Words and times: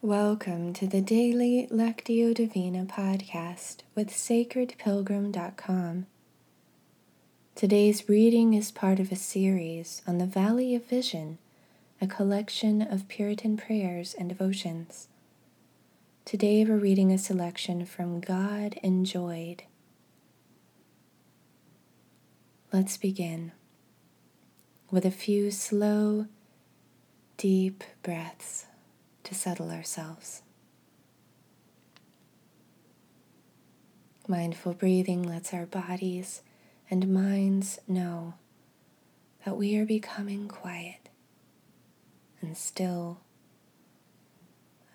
Welcome 0.00 0.74
to 0.74 0.86
the 0.86 1.00
daily 1.00 1.66
Lectio 1.72 2.32
Divina 2.32 2.84
podcast 2.84 3.78
with 3.96 4.10
sacredpilgrim.com. 4.10 6.06
Today's 7.56 8.08
reading 8.08 8.54
is 8.54 8.70
part 8.70 9.00
of 9.00 9.10
a 9.10 9.16
series 9.16 10.02
on 10.06 10.18
the 10.18 10.24
Valley 10.24 10.76
of 10.76 10.84
Vision, 10.84 11.38
a 12.00 12.06
collection 12.06 12.80
of 12.80 13.08
Puritan 13.08 13.56
prayers 13.56 14.14
and 14.16 14.28
devotions. 14.28 15.08
Today 16.24 16.64
we're 16.64 16.76
reading 16.76 17.10
a 17.10 17.18
selection 17.18 17.84
from 17.84 18.20
God 18.20 18.78
Enjoyed. 18.84 19.64
Let's 22.72 22.96
begin 22.96 23.50
with 24.92 25.04
a 25.04 25.10
few 25.10 25.50
slow, 25.50 26.26
deep 27.36 27.82
breaths 28.04 28.67
to 29.28 29.34
settle 29.34 29.70
ourselves. 29.70 30.40
Mindful 34.26 34.72
breathing 34.72 35.22
lets 35.22 35.52
our 35.52 35.66
bodies 35.66 36.40
and 36.90 37.12
minds 37.12 37.78
know 37.86 38.34
that 39.44 39.58
we 39.58 39.76
are 39.76 39.84
becoming 39.84 40.48
quiet 40.48 41.10
and 42.40 42.56
still. 42.56 43.20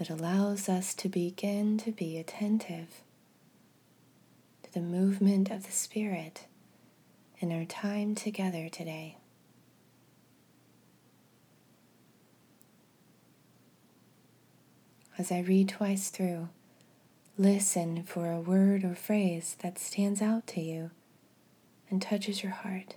It 0.00 0.10
allows 0.10 0.68
us 0.68 0.92
to 0.94 1.08
begin 1.08 1.78
to 1.78 1.92
be 1.92 2.18
attentive 2.18 3.02
to 4.64 4.74
the 4.74 4.80
movement 4.80 5.52
of 5.52 5.64
the 5.66 5.72
Spirit 5.72 6.46
in 7.38 7.52
our 7.52 7.64
time 7.64 8.16
together 8.16 8.68
today. 8.68 9.18
As 15.18 15.32
I 15.32 15.40
read 15.40 15.68
twice 15.68 16.10
through, 16.10 16.48
listen 17.38 18.02
for 18.02 18.30
a 18.30 18.40
word 18.40 18.84
or 18.84 18.94
phrase 18.94 19.56
that 19.62 19.78
stands 19.78 20.20
out 20.20 20.46
to 20.48 20.60
you 20.60 20.90
and 21.90 22.02
touches 22.02 22.42
your 22.42 22.52
heart. 22.52 22.96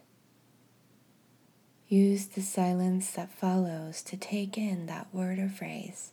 Use 1.88 2.28
the 2.28 2.42
silence 2.42 3.10
that 3.12 3.32
follows 3.32 4.02
to 4.04 4.18
take 4.18 4.58
in 4.58 4.86
that 4.86 5.08
word 5.14 5.40
or 5.40 5.50
phrase. 5.50 6.12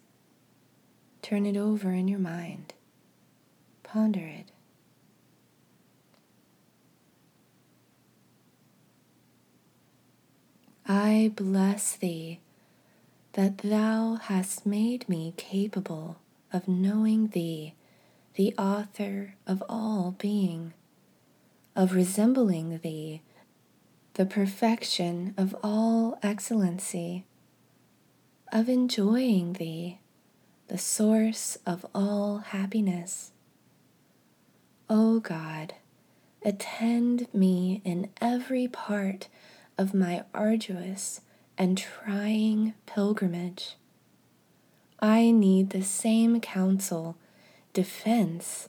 Turn 1.22 1.44
it 1.44 1.56
over 1.56 1.92
in 1.92 2.08
your 2.08 2.18
mind. 2.18 2.72
Ponder 3.82 4.20
it. 4.20 4.46
I 10.88 11.32
bless 11.34 11.96
thee 11.96 12.40
that 13.36 13.58
thou 13.58 14.14
hast 14.14 14.64
made 14.64 15.06
me 15.10 15.34
capable 15.36 16.16
of 16.54 16.66
knowing 16.66 17.26
thee, 17.28 17.74
the 18.34 18.54
author 18.56 19.34
of 19.46 19.62
all 19.68 20.14
being, 20.18 20.72
of 21.76 21.94
resembling 21.94 22.78
thee, 22.78 23.20
the 24.14 24.24
perfection 24.24 25.34
of 25.36 25.54
all 25.62 26.18
excellency, 26.22 27.26
of 28.50 28.70
enjoying 28.70 29.52
thee, 29.52 29.98
the 30.68 30.78
source 30.78 31.58
of 31.66 31.84
all 31.94 32.38
happiness. 32.38 33.32
O 34.88 35.20
God, 35.20 35.74
attend 36.42 37.28
me 37.34 37.82
in 37.84 38.08
every 38.18 38.66
part 38.66 39.28
of 39.76 39.92
my 39.92 40.24
arduous 40.32 41.20
and 41.58 41.78
trying 41.78 42.74
pilgrimage. 42.86 43.76
I 45.00 45.30
need 45.30 45.70
the 45.70 45.82
same 45.82 46.40
counsel, 46.40 47.16
defense, 47.72 48.68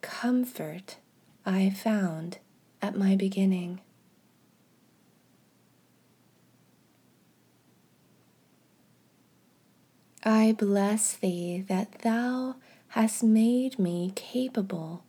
comfort 0.00 0.96
I 1.44 1.70
found 1.70 2.38
at 2.80 2.96
my 2.96 3.16
beginning. 3.16 3.80
I 10.24 10.52
bless 10.52 11.14
thee 11.14 11.64
that 11.68 12.00
thou 12.00 12.56
hast 12.88 13.22
made 13.22 13.78
me 13.78 14.12
capable 14.14 15.04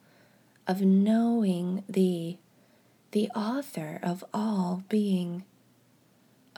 of 0.68 0.81
knowing 0.81 1.84
thee, 1.90 2.40
the 3.12 3.30
author 3.31 4.00
of 4.03 4.24
all 4.34 4.84
being 4.88 5.44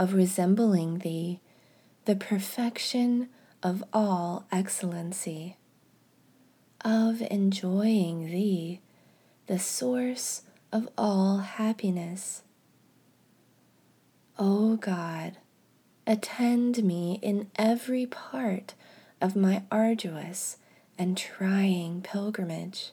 of 0.02 0.16
resembling 0.16 0.98
thee, 0.98 1.40
the 2.06 2.16
perfection 2.16 3.30
of 3.62 3.84
all 3.94 4.48
excellency, 4.52 5.58
of 6.84 7.22
enjoying 7.30 8.26
thee, 8.26 8.82
the 9.46 9.60
source 9.60 10.42
of 10.72 10.90
all 10.98 11.38
happiness. 11.38 12.42
O 14.40 14.76
God, 14.76 15.38
attend 16.08 16.84
me 16.84 17.20
in 17.22 17.52
every 17.56 18.08
part 18.08 18.74
of 19.22 19.36
my 19.36 19.62
arduous 19.70 20.58
and 20.98 21.16
trying 21.16 22.02
pilgrimage. 22.02 22.90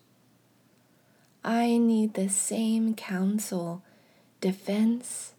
I 1.42 1.78
need 1.78 2.12
the 2.12 2.28
same 2.28 2.94
counsel, 2.94 3.82
defense, 4.42 5.32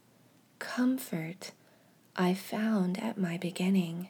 comfort, 0.57 1.51
I 2.21 2.33
found 2.33 3.01
at 3.01 3.17
my 3.17 3.37
beginning. 3.37 4.09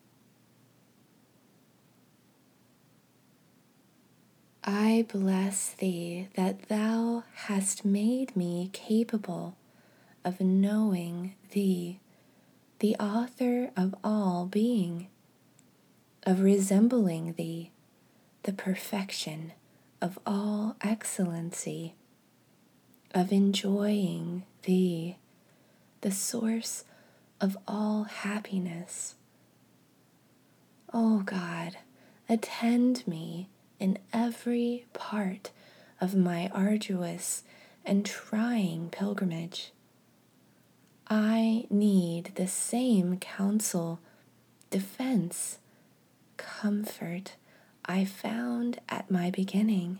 I 4.63 5.07
bless 5.11 5.69
thee 5.69 6.27
that 6.35 6.67
thou 6.69 7.23
hast 7.33 7.83
made 7.83 8.35
me 8.35 8.69
capable 8.73 9.57
of 10.23 10.39
knowing 10.39 11.33
thee, 11.51 11.99
the 12.77 12.95
author 12.97 13.71
of 13.75 13.95
all 14.03 14.45
being, 14.45 15.07
of 16.23 16.41
resembling 16.41 17.33
thee, 17.33 17.71
the 18.43 18.53
perfection 18.53 19.53
of 19.99 20.19
all 20.27 20.75
excellency, 20.81 21.95
of 23.15 23.31
enjoying 23.31 24.43
thee, 24.61 25.17
the 26.01 26.11
source 26.11 26.83
of 27.39 27.57
all 27.67 28.03
happiness. 28.03 29.15
O 30.93 31.17
oh 31.17 31.23
God, 31.23 31.77
attend 32.29 33.07
me 33.07 33.49
in 33.81 33.97
every 34.13 34.85
part 34.93 35.49
of 35.99 36.15
my 36.15 36.49
arduous 36.53 37.43
and 37.83 38.05
trying 38.05 38.89
pilgrimage. 38.89 39.71
I 41.09 41.65
need 41.69 42.33
the 42.35 42.47
same 42.47 43.17
counsel, 43.17 43.99
defense, 44.69 45.57
comfort 46.37 47.35
I 47.83 48.05
found 48.05 48.79
at 48.87 49.09
my 49.09 49.31
beginning. 49.31 49.99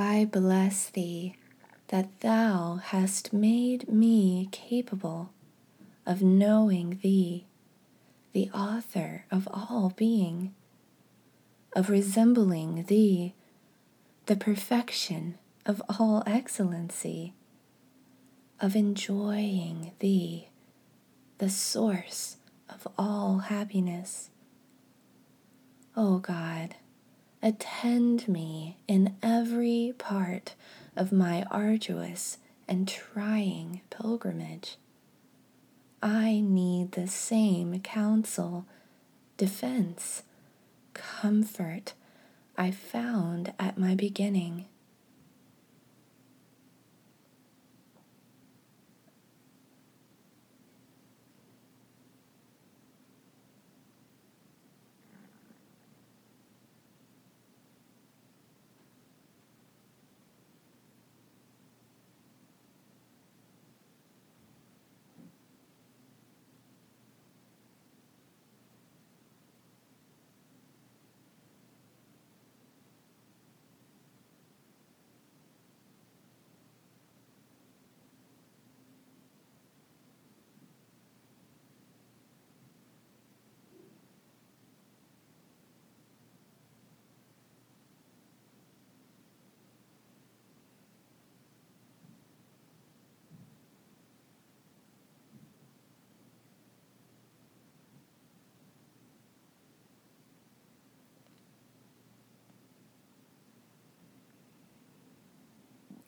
I 0.00 0.26
bless 0.26 0.90
thee 0.90 1.34
that 1.88 2.20
thou 2.20 2.76
hast 2.76 3.32
made 3.32 3.88
me 3.88 4.48
capable 4.52 5.30
of 6.06 6.22
knowing 6.22 7.00
thee, 7.02 7.46
the 8.32 8.48
author 8.50 9.24
of 9.32 9.48
all 9.52 9.92
being, 9.96 10.54
of 11.74 11.90
resembling 11.90 12.84
thee, 12.84 13.34
the 14.26 14.36
perfection 14.36 15.36
of 15.66 15.82
all 15.98 16.22
excellency, 16.28 17.34
of 18.60 18.76
enjoying 18.76 19.90
thee, 19.98 20.46
the 21.38 21.50
source 21.50 22.36
of 22.68 22.86
all 22.96 23.38
happiness. 23.38 24.30
O 25.96 26.14
oh 26.14 26.18
God, 26.18 26.76
attend 27.42 28.26
me 28.28 28.76
in 28.86 29.16
every 29.22 29.94
part 29.98 30.54
of 30.96 31.12
my 31.12 31.44
arduous 31.50 32.38
and 32.66 32.88
trying 32.88 33.80
pilgrimage. 33.90 34.76
I 36.02 36.40
need 36.40 36.92
the 36.92 37.06
same 37.06 37.80
counsel, 37.80 38.66
defense, 39.36 40.22
comfort 40.94 41.94
I 42.56 42.72
found 42.72 43.52
at 43.58 43.78
my 43.78 43.94
beginning. 43.94 44.66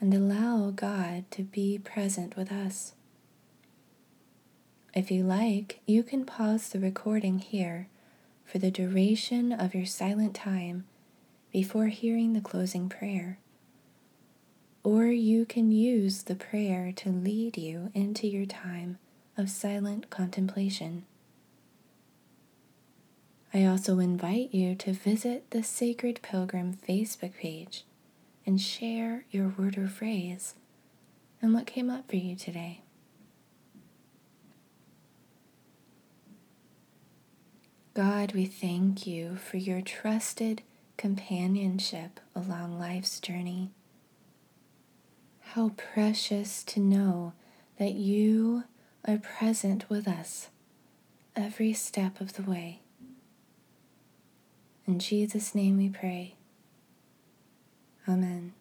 and 0.00 0.14
allow 0.14 0.70
God 0.70 1.30
to 1.32 1.42
be 1.42 1.78
present 1.78 2.36
with 2.36 2.50
us. 2.50 2.94
If 4.94 5.10
you 5.10 5.22
like, 5.22 5.80
you 5.86 6.02
can 6.02 6.24
pause 6.24 6.70
the 6.70 6.80
recording 6.80 7.38
here 7.38 7.88
for 8.44 8.58
the 8.58 8.70
duration 8.70 9.52
of 9.52 9.74
your 9.74 9.86
silent 9.86 10.34
time 10.34 10.84
before 11.52 11.86
hearing 11.86 12.32
the 12.32 12.40
closing 12.40 12.88
prayer. 12.88 13.38
Or 14.82 15.06
you 15.06 15.44
can 15.44 15.70
use 15.70 16.22
the 16.22 16.34
prayer 16.34 16.90
to 16.96 17.10
lead 17.10 17.58
you 17.58 17.90
into 17.94 18.26
your 18.26 18.46
time 18.46 18.98
of 19.36 19.50
silent 19.50 20.10
contemplation. 20.10 21.04
I 23.52 23.64
also 23.64 23.98
invite 23.98 24.54
you 24.54 24.74
to 24.76 24.92
visit 24.92 25.50
the 25.50 25.62
Sacred 25.62 26.20
Pilgrim 26.22 26.78
Facebook 26.88 27.34
page 27.34 27.84
and 28.46 28.60
share 28.60 29.24
your 29.30 29.48
word 29.48 29.76
or 29.78 29.88
phrase 29.88 30.54
and 31.42 31.54
what 31.54 31.66
came 31.66 31.90
up 31.90 32.08
for 32.08 32.16
you 32.16 32.36
today. 32.36 32.82
God, 37.94 38.32
we 38.32 38.46
thank 38.46 39.06
you 39.06 39.36
for 39.36 39.56
your 39.56 39.80
trusted 39.82 40.62
companionship 40.96 42.20
along 42.34 42.78
life's 42.78 43.20
journey. 43.20 43.70
How 45.40 45.70
precious 45.70 46.62
to 46.64 46.80
know 46.80 47.32
that 47.78 47.94
you 47.94 48.64
are 49.06 49.18
present 49.18 49.90
with 49.90 50.06
us 50.06 50.48
every 51.34 51.72
step 51.72 52.20
of 52.20 52.34
the 52.34 52.42
way. 52.42 52.80
In 54.86 54.98
Jesus' 54.98 55.54
name 55.54 55.76
we 55.78 55.88
pray. 55.88 56.36
Amen. 58.08 58.59